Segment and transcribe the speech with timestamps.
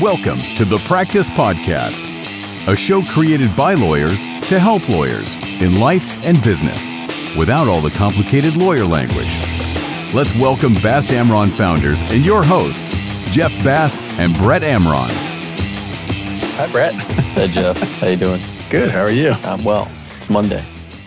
[0.00, 2.02] Welcome to the Practice Podcast,
[2.68, 6.86] a show created by lawyers to help lawyers in life and business
[7.36, 9.34] without all the complicated lawyer language.
[10.14, 12.92] Let's welcome Bast Amron founders and your hosts,
[13.32, 15.08] Jeff Bast and Brett Amron.
[16.56, 16.94] Hi, Brett.
[16.94, 17.78] Hey, Jeff.
[17.98, 18.42] How you doing?
[18.70, 18.90] Good.
[18.90, 19.30] How are you?
[19.44, 19.90] I'm well.
[20.18, 20.64] It's Monday.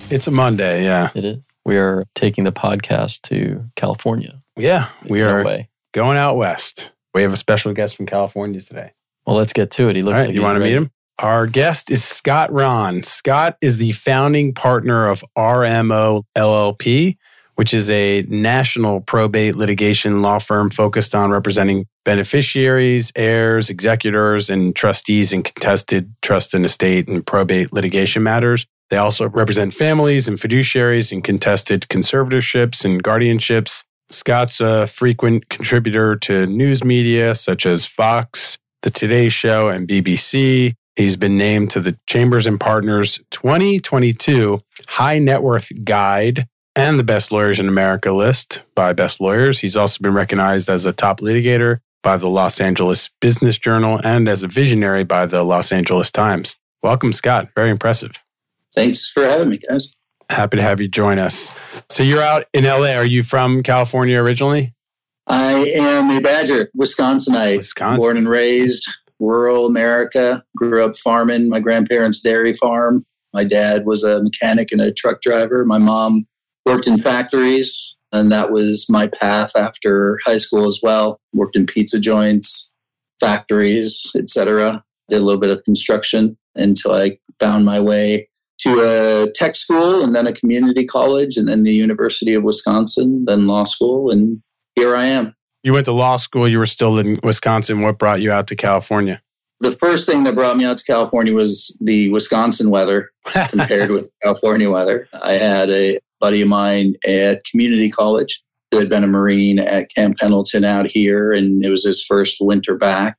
[0.09, 0.83] It's a Monday.
[0.83, 1.11] Yeah.
[1.15, 1.47] It is.
[1.65, 4.41] We are taking the podcast to California.
[4.57, 4.89] Yeah.
[5.07, 5.69] We No are way.
[5.93, 6.90] going out west.
[7.13, 8.93] We have a special guest from California today.
[9.25, 9.95] Well, let's get to it.
[9.95, 10.27] He looks right.
[10.27, 10.91] like You want to meet him?
[11.19, 13.03] Our guest is Scott Rahn.
[13.03, 17.17] Scott is the founding partner of RMO LLP,
[17.55, 24.75] which is a national probate litigation law firm focused on representing beneficiaries, heirs, executors, and
[24.75, 28.65] trustees in contested trust and estate and probate litigation matters.
[28.89, 33.85] They also represent families and fiduciaries in contested conservatorships and guardianships.
[34.13, 40.73] Scott's a frequent contributor to news media such as Fox, The Today Show, and BBC.
[40.95, 47.03] He's been named to the Chambers and Partners 2022 High Net Worth Guide and the
[47.03, 49.59] Best Lawyers in America list by Best Lawyers.
[49.59, 54.27] He's also been recognized as a top litigator by the Los Angeles Business Journal and
[54.27, 56.57] as a visionary by the Los Angeles Times.
[56.83, 57.49] Welcome, Scott.
[57.55, 58.11] Very impressive.
[58.73, 60.00] Thanks for having me, guys.
[60.31, 61.51] Happy to have you join us.
[61.89, 62.93] So you're out in LA.
[62.93, 64.73] Are you from California originally?
[65.27, 67.99] I am a Badger, Wisconsinite, Wisconsin.
[67.99, 68.87] born and raised,
[69.19, 70.41] rural America.
[70.55, 71.49] Grew up farming.
[71.49, 73.05] My grandparents' dairy farm.
[73.33, 75.65] My dad was a mechanic and a truck driver.
[75.65, 76.25] My mom
[76.65, 81.19] worked in factories, and that was my path after high school as well.
[81.33, 82.73] Worked in pizza joints,
[83.19, 84.81] factories, etc.
[85.09, 88.29] Did a little bit of construction until I found my way
[88.61, 93.25] to a tech school and then a community college and then the University of Wisconsin,
[93.25, 94.41] then law school, and
[94.75, 95.35] here I am.
[95.63, 96.47] You went to law school.
[96.47, 97.81] You were still in Wisconsin.
[97.81, 99.21] What brought you out to California?
[99.59, 103.11] The first thing that brought me out to California was the Wisconsin weather
[103.49, 105.07] compared with California weather.
[105.21, 109.93] I had a buddy of mine at community college who had been a Marine at
[109.93, 113.17] Camp Pendleton out here, and it was his first winter back.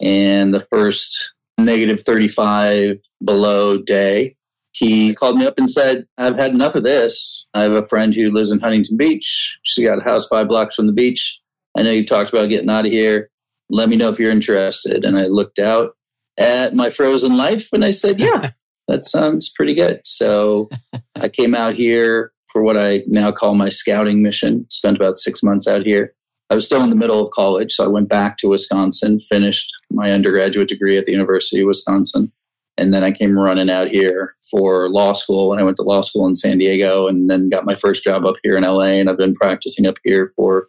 [0.00, 4.36] And the first negative 35 below day,
[4.72, 7.48] he called me up and said, I've had enough of this.
[7.54, 9.58] I have a friend who lives in Huntington Beach.
[9.62, 11.40] She's got a house five blocks from the beach.
[11.76, 13.30] I know you've talked about getting out of here.
[13.68, 15.04] Let me know if you're interested.
[15.04, 15.96] And I looked out
[16.38, 18.50] at my frozen life and I said, Yeah,
[18.88, 20.00] that sounds pretty good.
[20.04, 20.68] So
[21.16, 24.66] I came out here for what I now call my scouting mission.
[24.70, 26.14] Spent about six months out here.
[26.48, 29.70] I was still in the middle of college, so I went back to Wisconsin, finished
[29.88, 32.32] my undergraduate degree at the University of Wisconsin.
[32.80, 35.52] And then I came running out here for law school.
[35.52, 38.24] And I went to law school in San Diego and then got my first job
[38.24, 38.98] up here in LA.
[38.98, 40.68] And I've been practicing up here for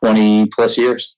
[0.00, 1.14] 20 plus years.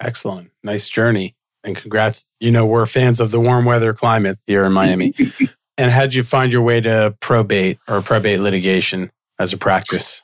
[0.00, 0.50] Excellent.
[0.62, 1.34] Nice journey.
[1.64, 2.24] And congrats.
[2.40, 5.14] You know, we're fans of the warm weather climate here in Miami.
[5.78, 10.22] and how'd you find your way to probate or probate litigation as a practice?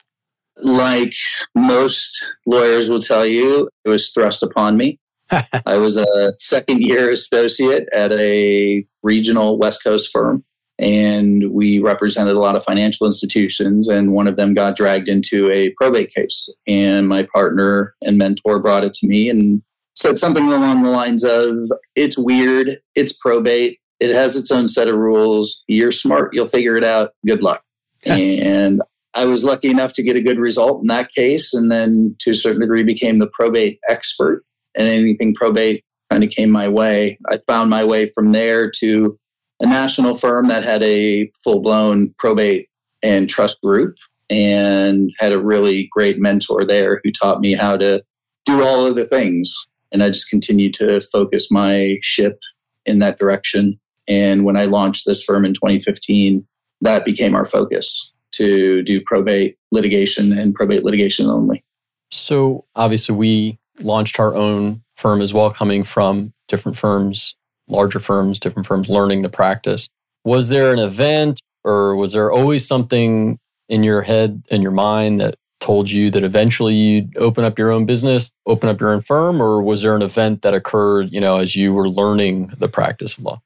[0.57, 1.13] like
[1.55, 4.99] most lawyers will tell you, it was thrust upon me.
[5.65, 10.43] I was a second year associate at a regional West Coast firm,
[10.79, 13.87] and we represented a lot of financial institutions.
[13.87, 16.59] And one of them got dragged into a probate case.
[16.67, 19.61] And my partner and mentor brought it to me and
[19.95, 24.87] said something along the lines of It's weird, it's probate, it has its own set
[24.87, 25.63] of rules.
[25.67, 27.11] You're smart, you'll figure it out.
[27.25, 27.63] Good luck.
[28.05, 28.81] and
[29.13, 32.31] I was lucky enough to get a good result in that case, and then to
[32.31, 34.43] a certain degree became the probate expert.
[34.75, 37.17] And anything probate kind of came my way.
[37.27, 39.17] I found my way from there to
[39.59, 42.69] a national firm that had a full blown probate
[43.01, 43.95] and trust group,
[44.29, 48.03] and had a really great mentor there who taught me how to
[48.45, 49.67] do all of the things.
[49.91, 52.37] And I just continued to focus my ship
[52.85, 53.79] in that direction.
[54.07, 56.45] And when I launched this firm in 2015,
[56.81, 61.63] that became our focus to do probate litigation and probate litigation only.
[62.11, 67.35] So, obviously, we launched our own firm as well, coming from different firms,
[67.67, 69.89] larger firms, different firms learning the practice.
[70.23, 75.19] Was there an event or was there always something in your head and your mind
[75.19, 79.01] that told you that eventually you'd open up your own business, open up your own
[79.01, 82.67] firm, or was there an event that occurred, you know, as you were learning the
[82.67, 83.39] practice of law?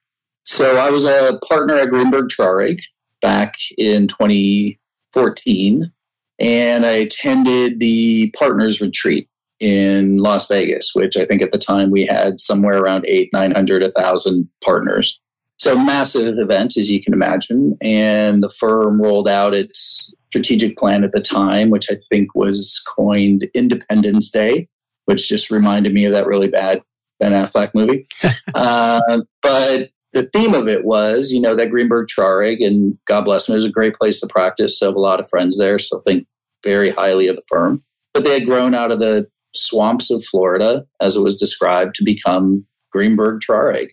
[0.43, 2.79] So I was a partner at Greenberg Traurig
[3.21, 5.91] back in 2014,
[6.39, 9.29] and I attended the partners retreat
[9.59, 13.81] in Las Vegas, which I think at the time we had somewhere around eight, 900,
[13.81, 15.19] 1,000 partners.
[15.59, 17.75] So massive event, as you can imagine.
[17.81, 22.83] And the firm rolled out its strategic plan at the time, which I think was
[22.95, 24.67] coined Independence Day,
[25.05, 26.83] which just reminded me of that really bad
[27.19, 28.05] Ben Affleck movie.
[28.53, 33.47] uh, but the theme of it was, you know, that Greenberg Traurig, and God bless
[33.47, 34.77] them, it was a great place to practice.
[34.77, 36.27] So I have a lot of friends there, so think
[36.63, 37.83] very highly of the firm.
[38.13, 39.27] But they had grown out of the
[39.57, 43.89] swamps of Florida, as it was described, to become Greenberg Traurig.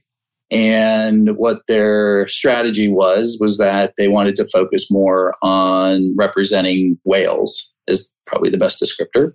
[0.50, 7.74] And what their strategy was was that they wanted to focus more on representing whales,
[7.88, 9.32] is probably the best descriptor.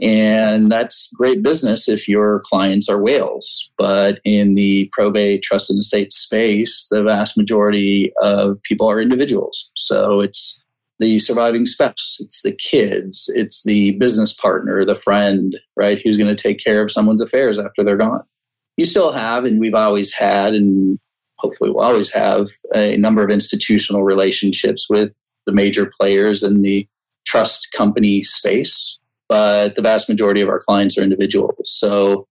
[0.00, 3.70] And that's great business if your clients are whales.
[3.78, 9.72] But in the probate trust and estate space, the vast majority of people are individuals.
[9.76, 10.61] So it's
[11.02, 16.34] the surviving spouse, it's the kids, it's the business partner, the friend, right, who's going
[16.34, 18.24] to take care of someone's affairs after they're gone.
[18.76, 20.98] You still have, and we've always had, and
[21.36, 25.14] hopefully we'll always have a number of institutional relationships with
[25.44, 26.88] the major players in the
[27.26, 29.00] trust company space
[29.32, 31.56] but the vast majority of our clients are individuals.
[31.62, 32.28] So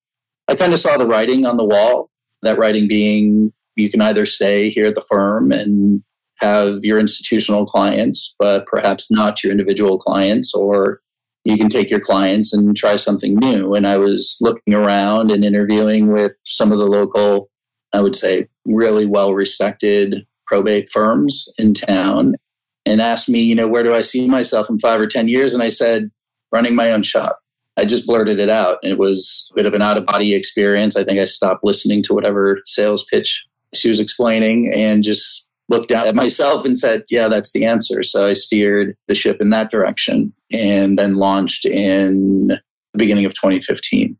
[0.48, 2.12] I kind of saw the writing on the wall,
[2.44, 6.04] that writing being you can either stay here at the firm and
[6.42, 11.02] have your institutional clients, but perhaps not your individual clients, or
[11.44, 13.74] you can take your clients and try something new.
[13.74, 17.50] And I was looking around and interviewing with some of the local,
[17.94, 22.36] I would say, really well respected probate firms in town
[22.86, 25.54] and asked me, you know, where do I see myself in five or 10 years?
[25.54, 26.12] And I said,
[26.52, 27.40] running my own shop.
[27.78, 28.78] I just blurted it out.
[28.84, 30.98] It was a bit of an out of body experience.
[30.98, 35.92] I think I stopped listening to whatever sales pitch she was explaining and just looked
[35.92, 38.04] at myself and said, Yeah, that's the answer.
[38.04, 43.34] So I steered the ship in that direction and then launched in the beginning of
[43.34, 44.18] 2015.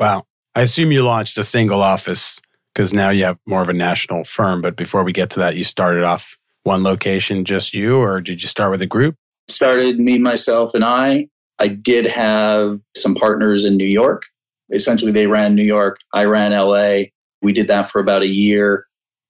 [0.00, 0.24] Wow.
[0.54, 2.40] I assume you launched a single office
[2.74, 4.62] because now you have more of a national firm.
[4.62, 8.42] But before we get to that, you started off one location, just you, or did
[8.42, 9.16] you start with a group?
[9.48, 11.28] Started me, myself, and I.
[11.58, 14.24] I did have some partners in New York.
[14.72, 17.10] Essentially, they ran New York, I ran LA.
[17.40, 18.86] We did that for about a year.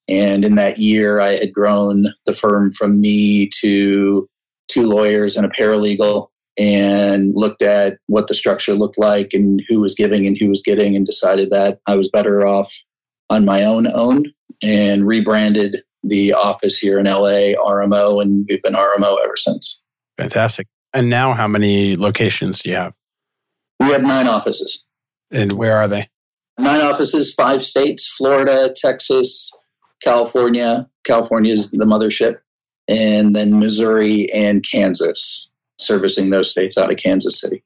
[0.08, 4.28] And in that year, I had grown the firm from me to
[4.68, 9.80] two lawyers and a paralegal and looked at what the structure looked like and who
[9.80, 12.74] was giving and who was getting and decided that I was better off
[13.28, 14.32] on my own own
[14.62, 19.84] and rebranded the office here in LA RMO and we've been RMO ever since.
[20.16, 20.66] Fantastic.
[20.94, 22.94] And now, how many locations do you have?
[23.80, 24.88] We have nine offices.
[25.30, 26.08] And where are they?
[26.58, 29.65] Nine offices, five states Florida, Texas,
[30.02, 30.88] California.
[31.04, 32.38] California is the mothership.
[32.88, 37.64] And then Missouri and Kansas, servicing those states out of Kansas City.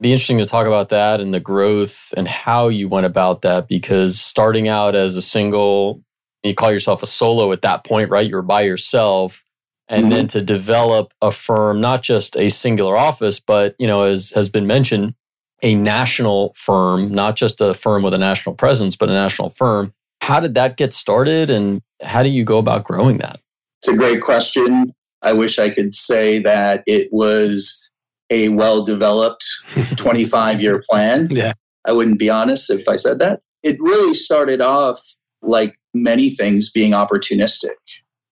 [0.00, 3.68] Be interesting to talk about that and the growth and how you went about that
[3.68, 6.02] because starting out as a single,
[6.42, 8.28] you call yourself a solo at that point, right?
[8.28, 9.42] You're by yourself
[9.88, 10.10] and mm-hmm.
[10.10, 14.48] then to develop a firm not just a singular office but you know as has
[14.48, 15.14] been mentioned
[15.62, 19.92] a national firm not just a firm with a national presence but a national firm
[20.26, 23.38] how did that get started and how do you go about growing that?
[23.80, 24.92] It's a great question.
[25.22, 27.88] I wish i could say that it was
[28.28, 29.44] a well developed
[29.96, 31.28] 25 year plan.
[31.30, 31.52] Yeah.
[31.86, 33.40] I wouldn't be honest if i said that.
[33.62, 35.00] It really started off
[35.42, 37.76] like many things being opportunistic.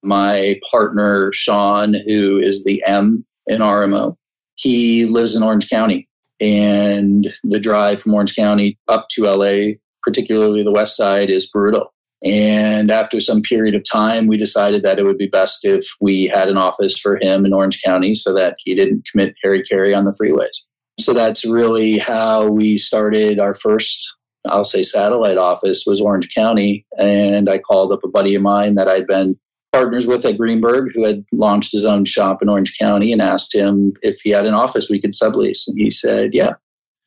[0.02, 4.16] My partner, Sean, who is the M in RMO,
[4.56, 6.08] he lives in Orange County.
[6.40, 11.92] And the drive from Orange County up to LA, particularly the west side, is brutal.
[12.24, 16.26] And after some period of time, we decided that it would be best if we
[16.26, 20.04] had an office for him in Orange County so that he didn't commit hara-kiri on
[20.04, 20.62] the freeways.
[20.98, 26.86] So that's really how we started our first, I'll say, satellite office was Orange County.
[26.98, 29.38] And I called up a buddy of mine that I'd been
[29.70, 33.54] partners with at Greenberg, who had launched his own shop in Orange County, and asked
[33.54, 35.66] him if he had an office we could sublease.
[35.66, 36.54] And he said, Yeah,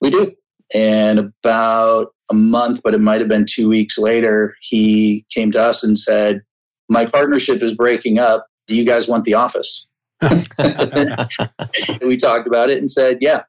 [0.01, 0.33] we do.
[0.74, 5.62] And about a month, but it might have been two weeks later, he came to
[5.62, 6.41] us and said,
[6.89, 8.48] My partnership is breaking up.
[8.67, 9.93] Do you guys want the office?
[12.01, 13.43] we talked about it and said, Yeah,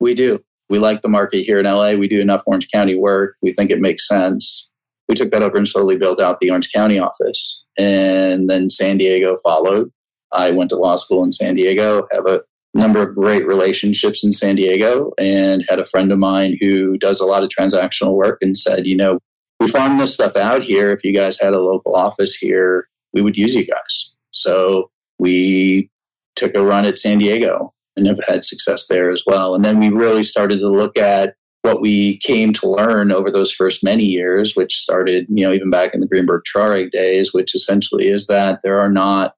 [0.00, 0.42] we do.
[0.68, 1.92] We like the market here in LA.
[1.92, 3.36] We do enough Orange County work.
[3.40, 4.74] We think it makes sense
[5.08, 7.64] we took that over and slowly built out the Orange County office.
[7.78, 9.90] And then San Diego followed.
[10.32, 12.42] I went to law school in San Diego, have a
[12.76, 17.20] number of great relationships in San Diego, and had a friend of mine who does
[17.20, 19.18] a lot of transactional work and said, you know,
[19.60, 20.90] we farm this stuff out here.
[20.90, 24.14] If you guys had a local office here, we would use you guys.
[24.32, 25.90] So we
[26.34, 29.54] took a run at San Diego and have had success there as well.
[29.54, 33.50] And then we really started to look at what we came to learn over those
[33.50, 37.54] first many years, which started, you know, even back in the Greenberg Traurig days, which
[37.54, 39.34] essentially is that there are not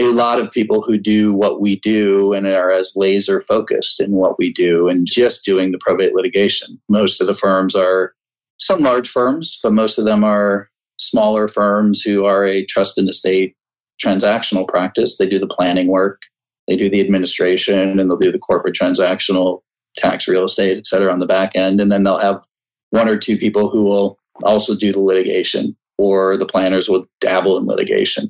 [0.00, 4.12] a lot of people who do what we do and are as laser focused in
[4.12, 6.80] what we do and just doing the probate litigation.
[6.88, 8.14] Most of the firms are
[8.58, 13.08] some large firms, but most of them are smaller firms who are a trust and
[13.08, 13.54] estate
[14.02, 15.18] transactional practice.
[15.18, 16.22] They do the planning work,
[16.66, 19.60] they do the administration, and they'll do the corporate transactional
[19.96, 21.80] tax, real estate, et cetera, on the back end.
[21.80, 22.42] And then they'll have
[22.90, 27.58] one or two people who will also do the litigation, or the planners will dabble
[27.58, 28.24] in litigation.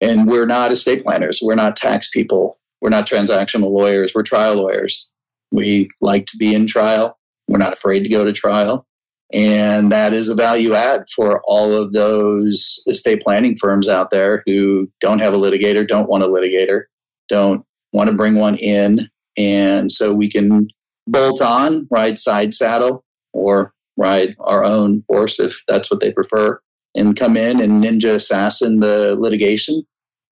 [0.00, 4.56] And we're not estate planners, we're not tax people, we're not transactional lawyers, we're trial
[4.56, 5.12] lawyers.
[5.52, 8.86] We like to be in trial, we're not afraid to go to trial.
[9.32, 14.42] And that is a value add for all of those estate planning firms out there
[14.46, 16.82] who don't have a litigator, don't want a litigator,
[17.28, 19.08] don't want to bring one in.
[19.36, 20.68] And so we can
[21.06, 26.60] bolt on, ride side saddle, or ride our own horse if that's what they prefer,
[26.96, 29.82] and come in and ninja assassin the litigation,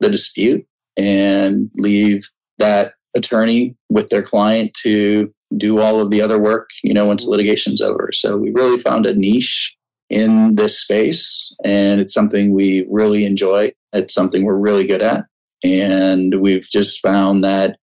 [0.01, 0.67] the dispute,
[0.97, 2.29] and leave
[2.59, 7.27] that attorney with their client to do all of the other work, you know, once
[7.27, 8.11] litigation's over.
[8.13, 9.77] So we really found a niche
[10.11, 13.73] in this space and it's something we really enjoy.
[13.93, 15.25] It's something we're really good at.
[15.63, 17.79] And we've just found that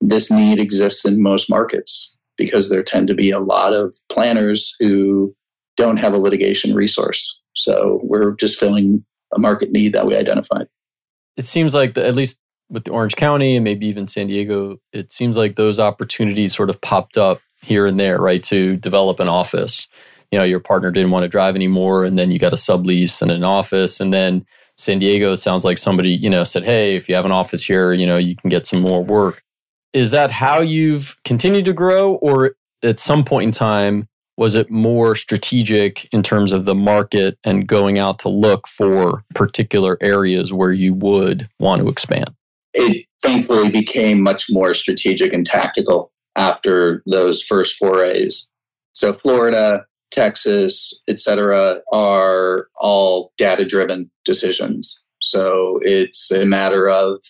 [0.00, 4.76] this need exists in most markets because there tend to be a lot of planners
[4.78, 5.34] who
[5.76, 7.42] don't have a litigation resource.
[7.56, 10.68] So we're just filling a market need that we identified.
[11.36, 12.38] It seems like the, at least
[12.70, 16.70] with the Orange County and maybe even San Diego, it seems like those opportunities sort
[16.70, 18.42] of popped up here and there, right?
[18.44, 19.88] To develop an office.
[20.30, 23.22] You know, your partner didn't want to drive anymore, and then you got a sublease
[23.22, 24.00] and an office.
[24.00, 24.44] And then
[24.76, 27.64] San Diego, it sounds like somebody, you know, said, Hey, if you have an office
[27.64, 29.42] here, you know, you can get some more work.
[29.92, 32.14] Is that how you've continued to grow?
[32.14, 37.38] Or at some point in time, was it more strategic in terms of the market
[37.44, 42.30] and going out to look for particular areas where you would want to expand?
[42.76, 48.52] it thankfully became much more strategic and tactical after those first forays.
[48.92, 55.02] So Florida, Texas, et cetera, are all data driven decisions.
[55.22, 57.22] So it's a matter of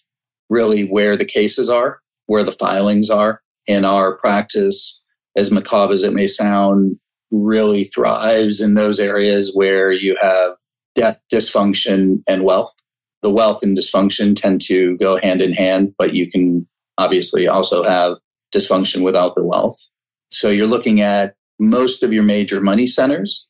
[0.51, 3.41] really where the cases are, where the filings are.
[3.67, 5.06] in our practice,
[5.37, 6.99] as macabre as it may sound,
[7.31, 10.53] really thrives in those areas where you have
[10.95, 12.73] death, dysfunction, and wealth
[13.27, 16.65] the wealth and dysfunction tend to go hand in hand, but you can
[16.97, 18.19] obviously also have
[18.55, 19.81] dysfunction without the wealth.
[20.31, 23.49] So you're looking at most of your major money centers,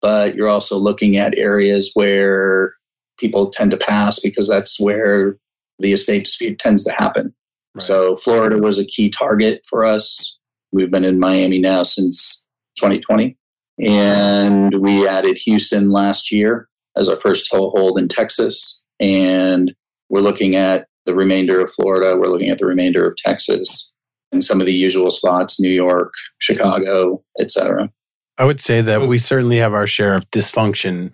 [0.00, 2.72] but you're also looking at areas where
[3.18, 5.36] people tend to pass because that's where
[5.78, 7.34] the estate dispute tends to happen.
[7.74, 7.82] Right.
[7.82, 10.39] So Florida was a key target for us.
[10.72, 13.36] We've been in Miami now since 2020,
[13.80, 19.74] and we added Houston last year as our first toehold in Texas and
[20.10, 22.16] we're looking at the remainder of Florida.
[22.16, 23.96] We're looking at the remainder of Texas
[24.30, 27.90] and some of the usual spots, New York, Chicago, etc.
[28.38, 31.12] I would say that we certainly have our share of dysfunction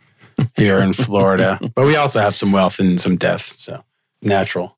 [0.56, 3.54] here in Florida, but we also have some wealth and some death.
[3.58, 3.84] So
[4.20, 4.76] natural.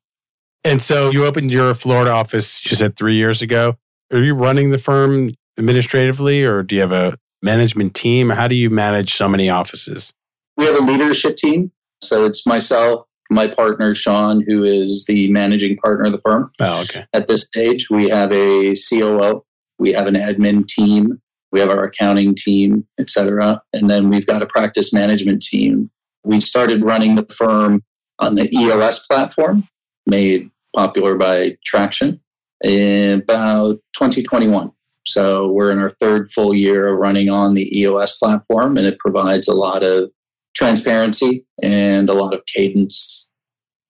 [0.63, 3.77] And so you opened your Florida office, you said three years ago.
[4.11, 8.29] Are you running the firm administratively or do you have a management team?
[8.29, 10.13] How do you manage so many offices?
[10.57, 15.77] We have a leadership team so it's myself, my partner, Sean, who is the managing
[15.77, 16.51] partner of the firm.
[16.59, 17.05] Oh, okay.
[17.13, 19.43] At this stage, we have a COO,
[19.77, 23.61] we have an admin team, we have our accounting team, etc.
[23.73, 25.91] And then we've got a practice management team.
[26.23, 27.83] We started running the firm
[28.19, 29.67] on the EOS platform,
[30.05, 32.21] made popular by Traction,
[32.63, 34.71] about 2021.
[35.05, 38.99] So we're in our third full year of running on the EOS platform, and it
[38.99, 40.11] provides a lot of
[40.55, 43.31] transparency and a lot of cadence.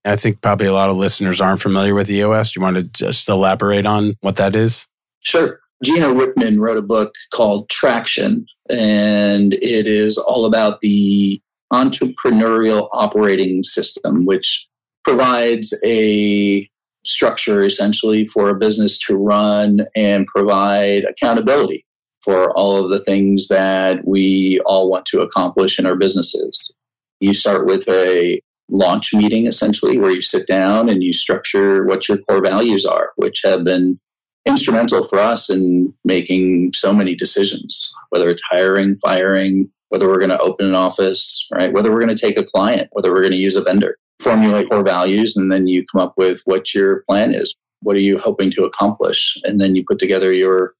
[0.05, 2.51] I think probably a lot of listeners aren't familiar with EOS.
[2.51, 4.87] Do you want to just elaborate on what that is?
[5.21, 5.59] Sure.
[5.83, 13.63] Gino Wickman wrote a book called Traction, and it is all about the entrepreneurial operating
[13.63, 14.67] system, which
[15.03, 16.69] provides a
[17.09, 21.85] structure essentially for a business to run and provide accountability
[22.23, 26.75] for all of the things that we all want to accomplish in our businesses.
[27.19, 32.07] You start with a launch meeting essentially where you sit down and you structure what
[32.07, 33.99] your core values are, which have been
[34.45, 40.29] instrumental for us in making so many decisions, whether it's hiring, firing, whether we're going
[40.29, 41.73] to open an office, right?
[41.73, 43.97] Whether we're going to take a client, whether we're going to use a vendor.
[44.21, 47.55] Formulate core values and then you come up with what your plan is.
[47.81, 49.37] What are you hoping to accomplish?
[49.45, 50.73] And then you put together your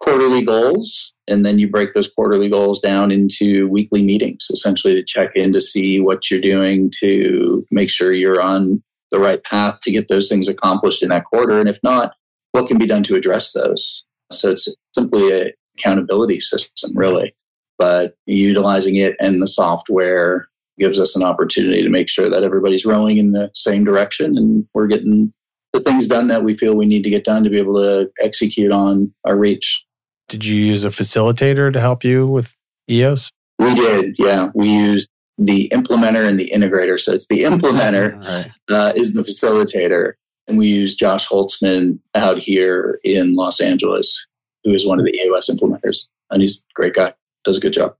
[0.00, 5.02] quarterly goals and then you break those quarterly goals down into weekly meetings essentially to
[5.02, 9.78] check in to see what you're doing to make sure you're on the right path
[9.80, 12.12] to get those things accomplished in that quarter and if not
[12.52, 17.34] what can be done to address those so it's simply a accountability system really
[17.78, 22.84] but utilizing it and the software gives us an opportunity to make sure that everybody's
[22.84, 25.32] rowing in the same direction and we're getting
[25.72, 28.10] the things done that we feel we need to get done to be able to
[28.20, 29.84] execute on our reach.
[30.28, 32.54] Did you use a facilitator to help you with
[32.90, 33.30] EOS?
[33.58, 34.50] We did, yeah.
[34.54, 36.98] We used the implementer and the integrator.
[36.98, 38.22] So it's the implementer
[38.70, 38.76] right.
[38.76, 40.14] uh, is the facilitator.
[40.48, 44.26] And we use Josh Holtzman out here in Los Angeles,
[44.64, 46.06] who is one of the EOS implementers.
[46.30, 47.14] And he's a great guy,
[47.44, 47.96] does a good job.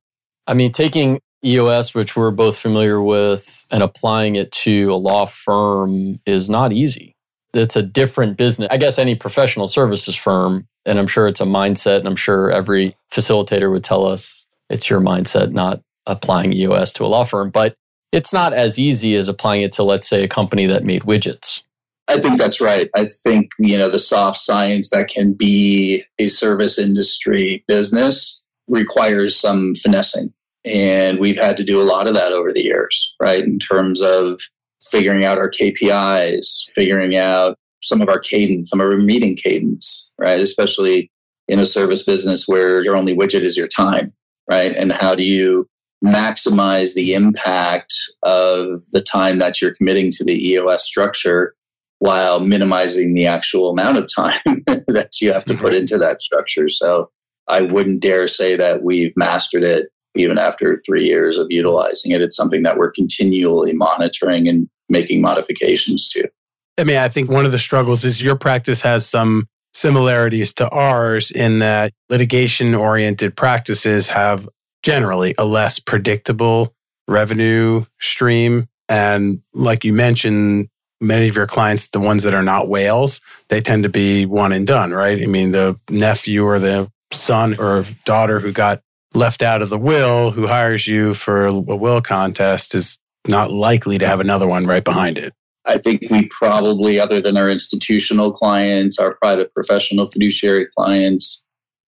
[0.46, 5.26] I mean, taking EOS, which we're both familiar with, and applying it to a law
[5.26, 7.14] firm is not easy.
[7.54, 8.68] It's a different business.
[8.70, 12.50] I guess any professional services firm, and I'm sure it's a mindset, and I'm sure
[12.50, 17.50] every facilitator would tell us it's your mindset, not applying EOS to a law firm.
[17.50, 17.76] But
[18.12, 21.62] it's not as easy as applying it to, let's say, a company that made widgets.
[22.08, 22.88] I think that's right.
[22.94, 29.38] I think, you know, the soft science that can be a service industry business requires
[29.38, 30.28] some finessing.
[30.66, 33.42] And we've had to do a lot of that over the years, right?
[33.42, 34.40] In terms of
[34.82, 40.14] figuring out our KPIs, figuring out some of our cadence, some of our meeting cadence,
[40.18, 40.40] right?
[40.40, 41.10] Especially
[41.48, 44.12] in a service business where your only widget is your time,
[44.50, 44.74] right?
[44.76, 45.68] And how do you
[46.04, 51.54] maximize the impact of the time that you're committing to the EOS structure
[52.00, 54.40] while minimizing the actual amount of time
[54.88, 55.76] that you have to put mm-hmm.
[55.76, 56.68] into that structure.
[56.68, 57.10] So
[57.48, 62.20] I wouldn't dare say that we've mastered it even after three years of utilizing it.
[62.20, 66.28] It's something that we're continually monitoring and making modifications to.
[66.78, 70.68] I mean, I think one of the struggles is your practice has some similarities to
[70.70, 74.48] ours in that litigation oriented practices have
[74.82, 76.74] generally a less predictable
[77.08, 78.68] revenue stream.
[78.88, 80.68] And like you mentioned,
[81.00, 84.52] many of your clients, the ones that are not whales, they tend to be one
[84.52, 85.20] and done, right?
[85.20, 88.80] I mean, the nephew or the son or daughter who got
[89.16, 93.98] left out of the will, who hires you for a will contest, is not likely
[93.98, 95.32] to have another one right behind it.
[95.64, 101.48] I think we probably, other than our institutional clients, our private professional fiduciary clients,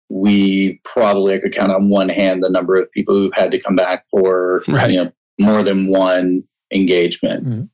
[0.09, 3.59] we probably I could count on one hand the number of people who've had to
[3.59, 4.91] come back for right.
[4.91, 7.45] you know, more than one engagement.
[7.45, 7.65] Mm-hmm.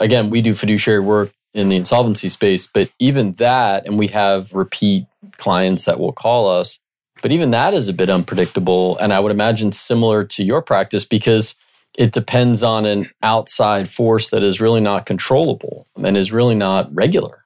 [0.00, 4.52] Again, we do fiduciary work in the insolvency space, but even that, and we have
[4.52, 5.06] repeat
[5.38, 6.78] clients that will call us,
[7.22, 8.96] but even that is a bit unpredictable.
[8.98, 11.54] And I would imagine similar to your practice because
[11.96, 16.88] it depends on an outside force that is really not controllable and is really not
[16.94, 17.44] regular.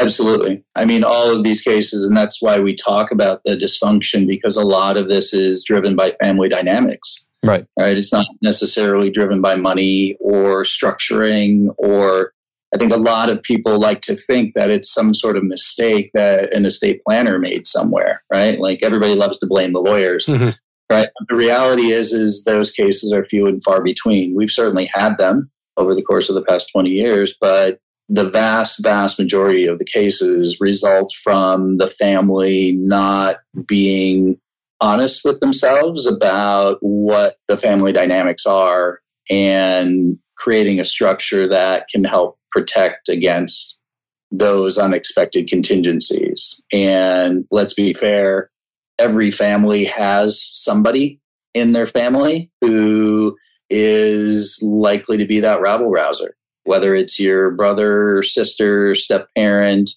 [0.00, 0.64] Absolutely.
[0.74, 4.56] I mean, all of these cases, and that's why we talk about the dysfunction because
[4.56, 7.30] a lot of this is driven by family dynamics.
[7.44, 7.66] Right.
[7.78, 7.96] Right.
[7.96, 12.33] It's not necessarily driven by money or structuring or
[12.74, 16.10] I think a lot of people like to think that it's some sort of mistake
[16.12, 18.58] that an estate planner made somewhere, right?
[18.58, 20.26] Like everybody loves to blame the lawyers.
[20.26, 20.50] Mm-hmm.
[20.90, 21.08] Right.
[21.18, 24.34] But the reality is, is those cases are few and far between.
[24.36, 28.82] We've certainly had them over the course of the past 20 years, but the vast,
[28.82, 34.38] vast majority of the cases result from the family not being
[34.80, 42.04] honest with themselves about what the family dynamics are and creating a structure that can
[42.04, 43.82] help protect against
[44.30, 46.64] those unexpected contingencies.
[46.72, 48.50] And let's be fair,
[48.98, 51.20] every family has somebody
[51.52, 53.36] in their family who
[53.68, 59.90] is likely to be that rabble rouser whether it's your brother, sister, step parent,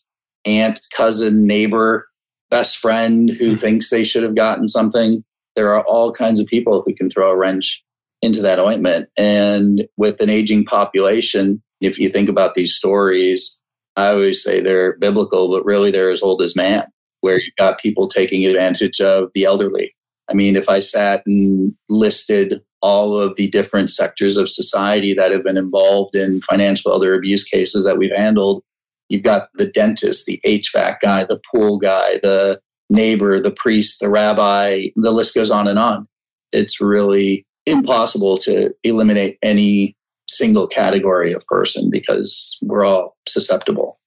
[0.45, 2.07] aunt, cousin, neighbor,
[2.49, 3.55] best friend who mm-hmm.
[3.55, 5.23] thinks they should have gotten something.
[5.55, 7.83] There are all kinds of people who can throw a wrench
[8.21, 9.09] into that ointment.
[9.17, 13.61] And with an aging population, if you think about these stories,
[13.95, 16.85] I always say they're biblical, but really they're as old as man,
[17.21, 19.93] where you've got people taking advantage of the elderly.
[20.29, 25.31] I mean, if I sat and listed all of the different sectors of society that
[25.31, 28.63] have been involved in financial elder abuse cases that we've handled.
[29.09, 32.59] You've got the dentist, the HVAC guy, the pool guy, the
[32.89, 36.07] neighbor, the priest, the rabbi, the list goes on and on.
[36.51, 39.96] It's really impossible to eliminate any
[40.29, 43.99] single category of person because we're all susceptible.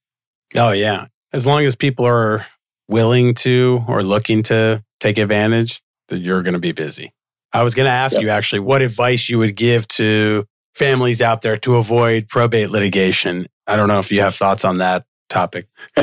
[0.54, 1.06] Oh, yeah.
[1.32, 2.44] As long as people are
[2.88, 7.12] willing to or looking to take advantage, that you're going to be busy.
[7.52, 8.22] I was going to ask yep.
[8.22, 13.46] you actually what advice you would give to families out there to avoid probate litigation.
[13.66, 15.66] I don't know if you have thoughts on that topic.
[15.96, 16.02] uh,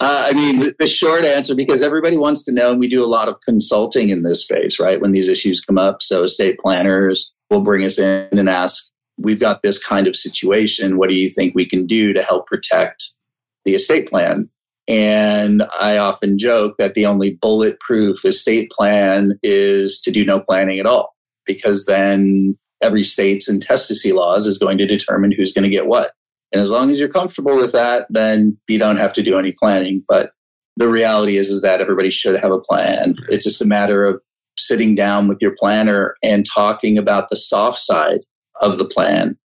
[0.00, 3.06] I mean, the, the short answer, because everybody wants to know, and we do a
[3.06, 5.00] lot of consulting in this space, right?
[5.00, 6.02] When these issues come up.
[6.02, 8.92] So estate planners will bring us in and ask,
[9.26, 10.98] we've got this kind of situation.
[10.98, 13.08] What do you think we can do to help protect
[13.64, 14.48] the estate plan?
[14.86, 20.78] And I often joke that the only bulletproof estate plan is to do no planning
[20.78, 25.76] at all, because then every state's intestacy laws is going to determine who's going to
[25.76, 26.12] get what.
[26.52, 29.50] And as long as you're comfortable with that, then you don't have to do any
[29.50, 30.04] planning.
[30.06, 30.30] But
[30.76, 33.16] the reality is, is that everybody should have a plan.
[33.28, 34.20] It's just a matter of
[34.56, 38.20] sitting down with your planner and talking about the soft side
[38.60, 39.38] of the plan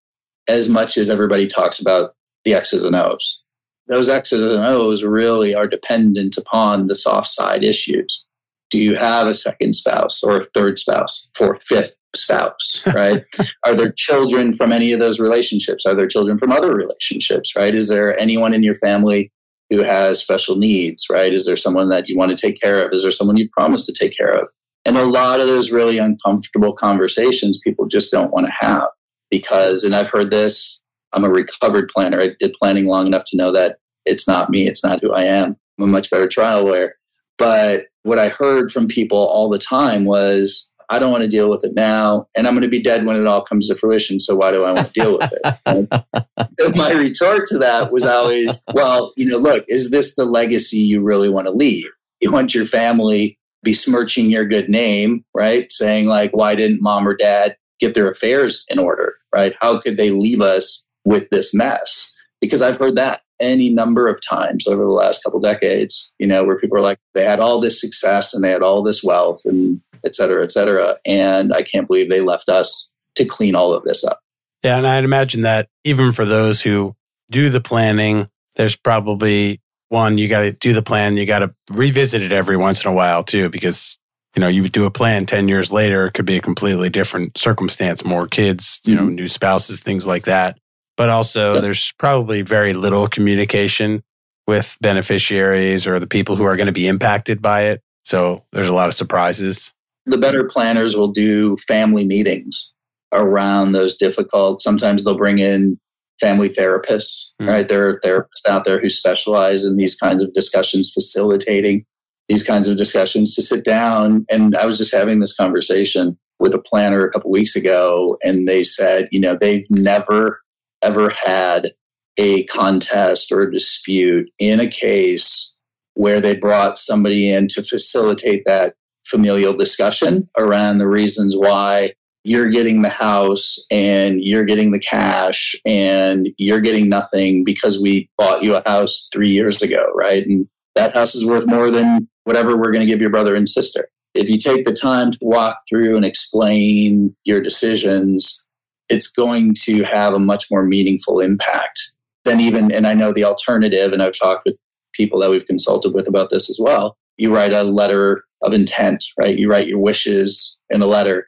[0.48, 3.42] as much as everybody talks about the X's and O's.
[3.88, 8.26] Those X's and O's really are dependent upon the soft side issues.
[8.70, 13.24] Do you have a second spouse or a third spouse, fourth, fifth spouse, right?
[13.66, 15.86] are there children from any of those relationships?
[15.86, 17.76] Are there children from other relationships, right?
[17.76, 19.32] Is there anyone in your family
[19.70, 21.34] who has special needs, right?
[21.34, 22.94] Is there someone that you want to take care of?
[22.94, 24.48] Is there someone you've promised to take care of?
[24.86, 28.88] And a lot of those really uncomfortable conversations people just don't want to have
[29.32, 32.22] because, and I've heard this, I'm a recovered planner.
[32.22, 35.24] I did planning long enough to know that it's not me, it's not who I
[35.24, 35.58] am.
[35.80, 36.96] I'm a much better trial lawyer.
[37.38, 41.50] But what I heard from people all the time was, I don't want to deal
[41.50, 44.20] with it now, and I'm going to be dead when it all comes to fruition.
[44.20, 46.76] So why do I want to deal with it?
[46.76, 51.02] my retort to that was always, well, you know, look, is this the legacy you
[51.02, 51.88] really want to leave?
[52.20, 55.72] You want your family besmirching your good name, right?
[55.72, 59.56] Saying, like, why didn't mom or dad get their affairs in order, right?
[59.60, 62.18] How could they leave us with this mess?
[62.40, 66.44] Because I've heard that any number of times over the last couple decades, you know,
[66.44, 69.42] where people are like, they had all this success and they had all this wealth
[69.46, 70.98] and et cetera, et cetera.
[71.06, 74.20] And I can't believe they left us to clean all of this up.
[74.64, 74.78] Yeah.
[74.78, 76.96] And I'd imagine that even for those who
[77.32, 81.18] do the planning, there's probably one, you got to do the plan.
[81.18, 84.00] You got to revisit it every once in a while too, because
[84.36, 87.38] you know you do a plan 10 years later it could be a completely different
[87.38, 89.06] circumstance more kids you mm-hmm.
[89.06, 90.58] know new spouses things like that
[90.98, 91.62] but also yep.
[91.62, 94.04] there's probably very little communication
[94.48, 98.68] with beneficiaries or the people who are going to be impacted by it so there's
[98.68, 99.74] a lot of surprises
[100.06, 102.76] the better planners will do family meetings
[103.14, 105.78] around those difficult sometimes they'll bring in
[106.22, 107.48] family therapists, mm.
[107.48, 107.68] right?
[107.68, 111.84] There are therapists out there who specialize in these kinds of discussions, facilitating
[112.32, 114.26] these kinds of discussions to sit down.
[114.30, 118.48] And I was just having this conversation with a planner a couple weeks ago, and
[118.48, 120.40] they said, you know, they've never,
[120.82, 121.72] ever had
[122.16, 125.60] a contest or a dispute in a case
[125.96, 131.92] where they brought somebody in to facilitate that familial discussion around the reasons why
[132.24, 138.10] you're getting the house and you're getting the cash and you're getting nothing because we
[138.18, 140.26] bought you a house three years ago, right?
[140.26, 143.48] And that house is worth more than whatever we're going to give your brother and
[143.48, 143.88] sister.
[144.14, 148.48] If you take the time to walk through and explain your decisions,
[148.90, 151.80] it's going to have a much more meaningful impact
[152.26, 154.58] than even, and I know the alternative, and I've talked with
[154.94, 156.98] people that we've consulted with about this as well.
[157.18, 159.38] You write a letter of intent, right?
[159.38, 161.28] You write your wishes in a letter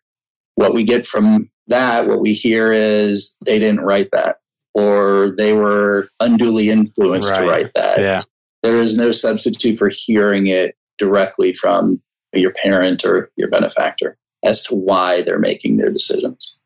[0.55, 4.37] what we get from that, what we hear is they didn't write that
[4.73, 7.41] or they were unduly influenced right.
[7.41, 7.99] to write that.
[7.99, 8.23] Yeah.
[8.63, 12.01] There is no substitute for hearing it directly from
[12.33, 16.59] your parent or your benefactor as to why they're making their decisions.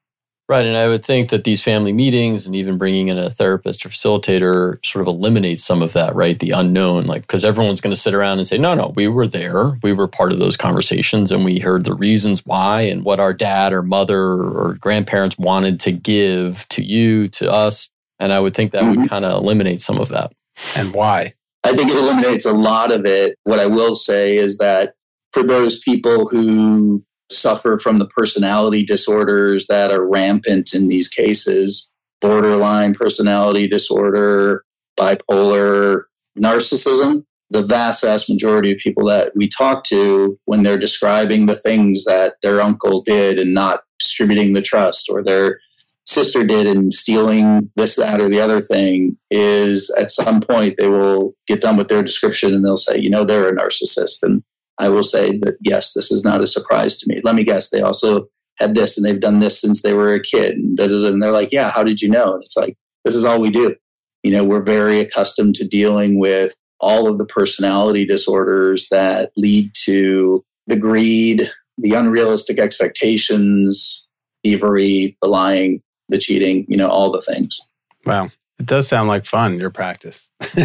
[0.50, 0.66] Right.
[0.66, 3.90] And I would think that these family meetings and even bringing in a therapist or
[3.90, 6.40] facilitator sort of eliminates some of that, right?
[6.40, 9.28] The unknown, like, because everyone's going to sit around and say, no, no, we were
[9.28, 9.78] there.
[9.84, 13.34] We were part of those conversations and we heard the reasons why and what our
[13.34, 17.90] dad or mother or grandparents wanted to give to you, to us.
[18.18, 19.02] And I would think that mm-hmm.
[19.02, 20.32] would kind of eliminate some of that.
[20.78, 21.34] And why?
[21.64, 23.38] I think it eliminates a lot of it.
[23.44, 24.94] What I will say is that
[25.34, 31.94] for those people who suffer from the personality disorders that are rampant in these cases
[32.22, 34.64] borderline personality disorder,
[35.00, 36.04] bipolar,
[36.38, 37.24] narcissism.
[37.50, 42.04] The vast, vast majority of people that we talk to, when they're describing the things
[42.04, 45.60] that their uncle did and not distributing the trust, or their
[46.08, 50.88] sister did in stealing this, that, or the other thing, is at some point they
[50.88, 54.24] will get done with their description and they'll say, you know, they're a narcissist.
[54.24, 54.42] And
[54.80, 57.22] I will say that yes, this is not a surprise to me.
[57.24, 60.22] Let me guess, they also had this and they've done this since they were a
[60.22, 60.58] kid.
[60.58, 60.78] And,
[61.22, 62.36] they're like, yeah, how did you know?
[62.36, 63.76] And it's like, this is all we do.
[64.24, 69.72] You know, we're very accustomed to dealing with all of the personality disorders that lead
[69.86, 74.10] to the greed, the unrealistic expectations,
[74.44, 77.60] thievery, the lying, the cheating, you know, all the things.
[78.06, 78.30] Wow.
[78.60, 80.30] It does sound like fun, your practice.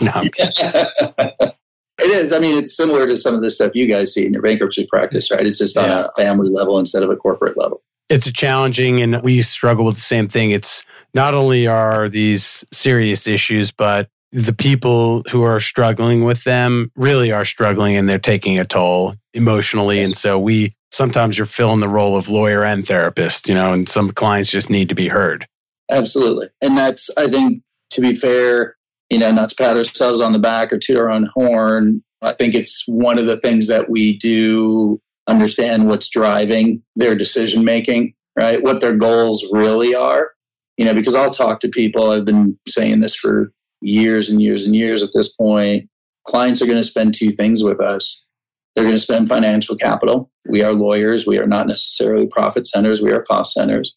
[0.00, 0.22] no,
[1.98, 2.32] It is.
[2.32, 4.86] I mean, it's similar to some of the stuff you guys see in your bankruptcy
[4.86, 5.46] practice, right?
[5.46, 6.06] It's just on yeah.
[6.06, 7.80] a family level instead of a corporate level.
[8.08, 10.50] It's a challenging, and we struggle with the same thing.
[10.50, 16.90] It's not only are these serious issues, but the people who are struggling with them
[16.96, 19.98] really are struggling and they're taking a toll emotionally.
[19.98, 20.06] Yes.
[20.06, 23.88] And so we sometimes you're filling the role of lawyer and therapist, you know, and
[23.88, 25.48] some clients just need to be heard.
[25.90, 26.46] Absolutely.
[26.62, 28.76] And that's, I think, to be fair,
[29.10, 32.04] you know, not to pat ourselves on the back or toot our own horn.
[32.22, 37.64] I think it's one of the things that we do understand what's driving their decision
[37.64, 38.62] making, right?
[38.62, 40.30] What their goals really are.
[40.76, 44.64] You know, because I'll talk to people, I've been saying this for years and years
[44.64, 45.88] and years at this point.
[46.24, 48.28] Clients are going to spend two things with us.
[48.74, 50.30] They're going to spend financial capital.
[50.48, 51.26] We are lawyers.
[51.26, 53.00] We are not necessarily profit centers.
[53.00, 53.94] We are cost centers.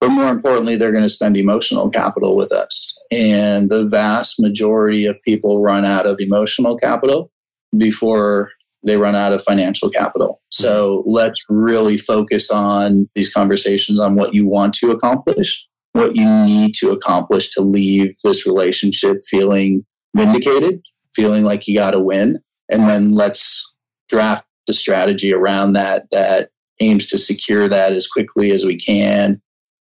[0.00, 2.98] But more importantly, they're going to spend emotional capital with us.
[3.10, 7.32] And the vast majority of people run out of emotional capital
[7.76, 8.50] before
[8.84, 10.40] they run out of financial capital.
[10.50, 16.24] So let's really focus on these conversations on what you want to accomplish, what you
[16.24, 20.80] need to accomplish to leave this relationship feeling vindicated,
[21.14, 22.38] feeling like you got to win.
[22.70, 23.77] And then let's
[24.08, 29.40] draft a strategy around that that aims to secure that as quickly as we can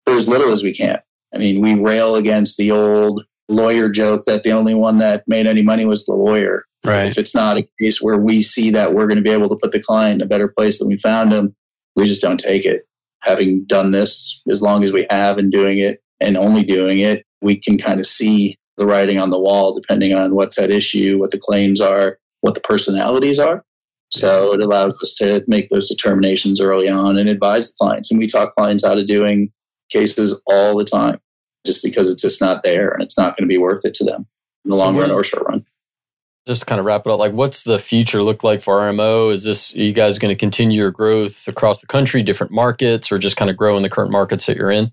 [0.07, 0.99] for as little as we can.
[1.35, 5.47] I mean, we rail against the old lawyer joke that the only one that made
[5.47, 6.65] any money was the lawyer.
[6.85, 7.07] Right.
[7.07, 9.57] If it's not a case where we see that we're going to be able to
[9.57, 11.55] put the client in a better place than we found them,
[11.95, 12.87] we just don't take it.
[13.23, 17.27] Having done this as long as we have and doing it and only doing it,
[17.43, 21.19] we can kind of see the writing on the wall depending on what's at issue,
[21.19, 23.63] what the claims are, what the personalities are.
[24.11, 28.11] So it allows us to make those determinations early on and advise the clients.
[28.11, 29.53] And we talk clients out of doing
[29.91, 31.21] cases all the time
[31.67, 34.05] just because it's just not there and it's not going to be worth it to
[34.05, 34.27] them
[34.65, 35.65] in the so long run or short run.
[36.47, 37.19] Just kind of wrap it up.
[37.19, 39.33] Like, what's the future look like for RMO?
[39.33, 43.19] Is this you guys going to continue your growth across the country, different markets, or
[43.19, 44.91] just kind of grow in the current markets that you're in?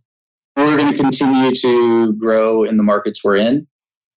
[0.57, 3.67] We're going to continue to grow in the markets we're in,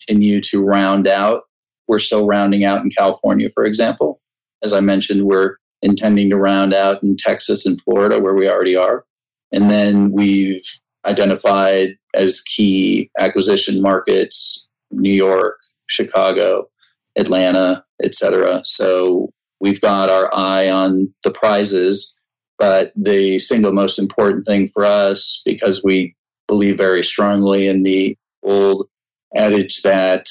[0.06, 1.44] continue to round out.
[1.86, 4.19] We're still rounding out in California, for example.
[4.62, 8.76] As I mentioned, we're intending to round out in Texas and Florida, where we already
[8.76, 9.04] are.
[9.52, 10.66] And then we've
[11.06, 15.56] identified as key acquisition markets New York,
[15.88, 16.68] Chicago,
[17.16, 18.60] Atlanta, etc.
[18.64, 22.20] So we've got our eye on the prizes,
[22.58, 26.14] but the single most important thing for us, because we
[26.46, 28.88] believe very strongly in the old
[29.34, 30.26] adage that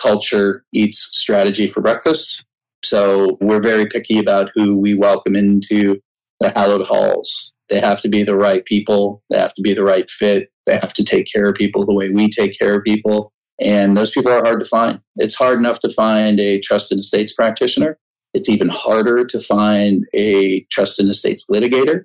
[0.00, 2.44] culture eats strategy for breakfast.
[2.84, 6.00] So we're very picky about who we welcome into
[6.40, 7.52] the hallowed halls.
[7.68, 9.22] They have to be the right people.
[9.30, 10.50] They have to be the right fit.
[10.66, 13.32] They have to take care of people the way we take care of people.
[13.60, 15.00] And those people are hard to find.
[15.16, 17.98] It's hard enough to find a trust estates practitioner.
[18.32, 22.04] It's even harder to find a trust estates litigator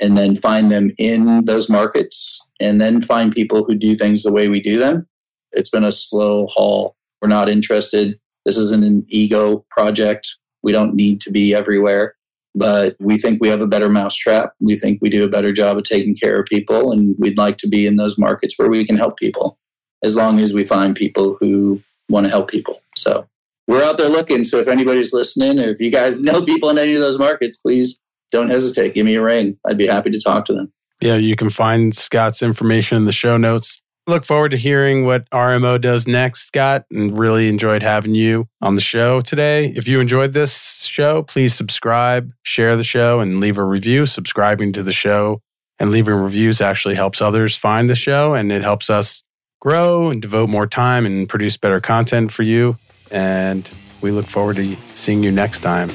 [0.00, 4.32] and then find them in those markets and then find people who do things the
[4.32, 5.06] way we do them.
[5.52, 6.96] It's been a slow haul.
[7.20, 8.18] We're not interested.
[8.44, 10.36] This isn't an ego project.
[10.62, 12.14] We don't need to be everywhere
[12.54, 14.54] but we think we have a better mousetrap.
[14.60, 17.58] We think we do a better job of taking care of people, and we'd like
[17.58, 19.58] to be in those markets where we can help people
[20.02, 22.80] as long as we find people who want to help people.
[22.96, 23.28] So
[23.68, 24.44] we're out there looking.
[24.44, 27.56] So if anybody's listening, or if you guys know people in any of those markets,
[27.56, 28.00] please
[28.30, 28.94] don't hesitate.
[28.94, 29.58] Give me a ring.
[29.66, 30.72] I'd be happy to talk to them.
[31.00, 33.80] Yeah, you can find Scott's information in the show notes.
[34.10, 38.74] Look forward to hearing what RMO does next, Scott, and really enjoyed having you on
[38.74, 39.72] the show today.
[39.76, 44.06] If you enjoyed this show, please subscribe, share the show, and leave a review.
[44.06, 45.42] Subscribing to the show
[45.78, 49.22] and leaving reviews actually helps others find the show and it helps us
[49.60, 52.76] grow and devote more time and produce better content for you.
[53.12, 53.70] And
[54.00, 55.88] we look forward to seeing you next time.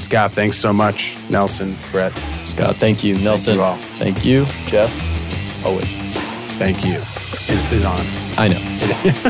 [0.00, 1.14] Scott, thanks so much.
[1.30, 2.18] Nelson, Brett.
[2.46, 3.16] Scott, thank you.
[3.18, 4.44] Nelson, thank you.
[4.44, 4.70] Thank you.
[4.70, 6.19] Jeff, always.
[6.60, 6.96] Thank you.
[7.56, 8.04] It's an honor.
[8.36, 8.58] I know.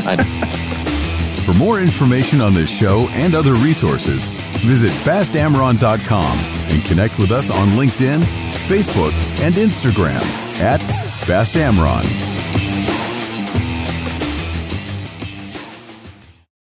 [0.05, 1.43] I know.
[1.45, 4.25] For more information on this show and other resources,
[4.65, 8.23] visit bastamron.com and connect with us on LinkedIn,
[8.67, 10.21] Facebook, and Instagram
[10.59, 12.03] at fastamron.